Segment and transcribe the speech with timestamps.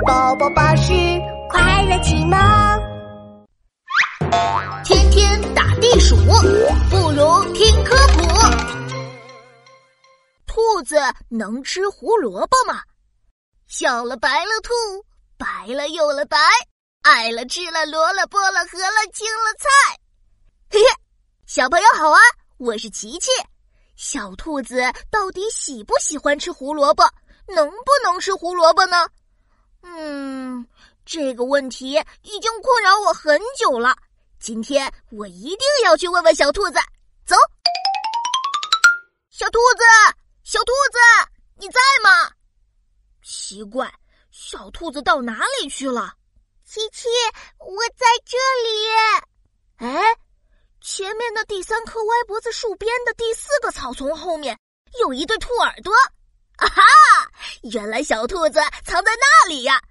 [0.00, 0.92] 宝宝巴士
[1.50, 2.38] 快乐启蒙。
[4.84, 6.16] 天天打地鼠，
[6.90, 8.22] 不如听科普。
[10.46, 10.96] 兔子
[11.28, 12.80] 能吃胡萝卜吗？
[13.68, 14.72] 小了白了兔，
[15.36, 16.38] 白了又了白，
[17.02, 19.68] 爱了吃了萝了菠了和了青了菜。
[20.70, 20.86] 嘿嘿，
[21.46, 22.18] 小朋友好啊，
[22.58, 23.30] 我是琪琪。
[23.94, 27.04] 小兔子到底喜不喜欢吃胡萝卜？
[27.46, 29.06] 能不能吃胡萝卜呢？
[29.82, 30.66] 嗯，
[31.04, 31.92] 这个问题
[32.22, 33.96] 已经困扰我很久了。
[34.38, 36.78] 今天我一定要去问问小兔子。
[37.24, 37.36] 走，
[39.30, 39.84] 小兔子，
[40.44, 40.98] 小兔子，
[41.58, 42.30] 你在吗？
[43.22, 43.92] 奇怪，
[44.30, 46.14] 小兔子到哪里去了？
[46.64, 47.08] 琪琪，
[47.58, 49.86] 我在这里。
[49.86, 50.16] 哎，
[50.80, 54.58] 前面的第三棵歪脖子树边的第四个草丛后面
[55.00, 55.92] 有一对兔耳朵。
[56.62, 56.82] 啊哈！
[57.72, 59.82] 原来小兔子藏在那里呀！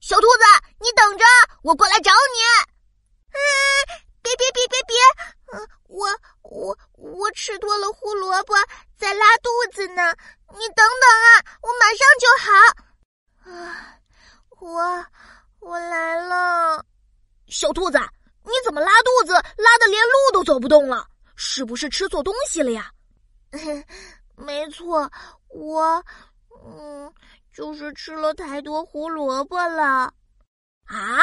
[0.00, 0.44] 小兔子，
[0.80, 1.24] 你等着，
[1.62, 2.72] 我过来找你。
[3.30, 3.38] 嗯，
[4.20, 4.96] 别别别别别！
[5.52, 6.08] 嗯，我
[6.42, 8.54] 我我吃多了胡萝卜，
[8.96, 10.12] 在拉肚子呢。
[10.54, 11.28] 你等等啊，
[11.62, 12.50] 我马上就好。
[13.52, 13.94] 啊，
[14.58, 15.06] 我
[15.60, 16.84] 我来了。
[17.46, 17.98] 小兔子，
[18.44, 21.06] 你怎么拉肚子，拉的连路都走不动了？
[21.36, 22.90] 是不是吃错东西了呀？
[24.36, 25.10] 没错，
[25.48, 26.04] 我，
[26.64, 27.12] 嗯，
[27.52, 30.12] 就是吃了太多胡萝卜了。
[30.84, 31.20] 啊，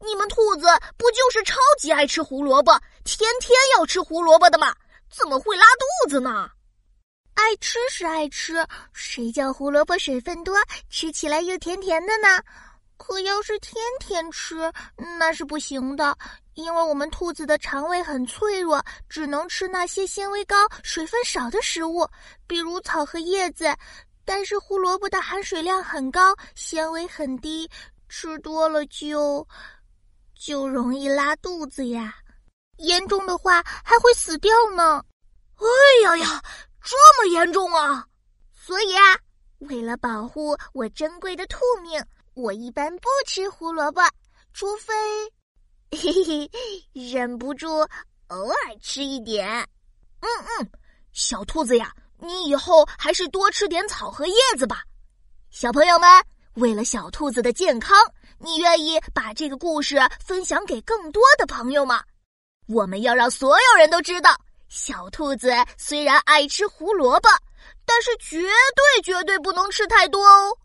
[0.00, 2.72] 你们兔子不就是超级爱吃胡萝卜，
[3.04, 4.74] 天天要吃胡萝卜的吗？
[5.10, 5.64] 怎么会拉
[6.04, 6.50] 肚子呢？
[7.34, 10.56] 爱吃是爱吃，谁叫胡萝卜水分多，
[10.90, 12.42] 吃起来又甜甜的呢？
[12.98, 14.70] 可要是天天吃，
[15.18, 16.14] 那是不行的。
[16.54, 22.06] 因为我们兔子的肠胃很脆弱，只能吃那些纤维高、水分少的食物，
[22.46, 23.74] 比如草和叶子。
[24.24, 27.70] 但是胡萝卜的含水量很高，纤维很低，
[28.08, 29.46] 吃多了就
[30.34, 32.14] 就容易拉肚子呀。
[32.78, 35.02] 严重的话还会死掉呢。
[35.56, 35.64] 哎
[36.02, 36.42] 呀呀，
[36.82, 38.04] 这么严重啊！
[38.52, 39.16] 所以啊，
[39.60, 42.04] 为了保护我珍贵的兔命，
[42.38, 44.00] 我一般不吃胡萝卜，
[44.52, 44.94] 除非。
[45.90, 46.48] 嘿嘿，
[46.92, 47.68] 忍不住
[48.28, 49.44] 偶尔吃一点。
[50.20, 50.28] 嗯
[50.60, 50.70] 嗯，
[51.12, 54.84] 小兔子呀，你以后还是多吃点草和叶子吧。
[55.50, 56.08] 小朋友们，
[56.54, 57.98] 为了小兔子的健康，
[58.38, 62.04] 你愿意把这个故事分享给更多的朋友吗？
[62.68, 64.30] 我们要让所有人都知道，
[64.68, 67.28] 小兔子虽然爱吃胡萝卜，
[67.84, 70.56] 但是绝对绝对不能吃太多哦。